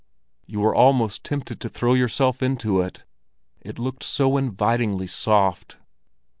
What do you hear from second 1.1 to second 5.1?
tempted to throw yourself into it, it looked so invitingly